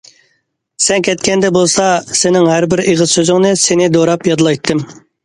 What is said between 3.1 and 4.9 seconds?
سۆزۈڭنى سېنى دوراپ يادلايتتىم.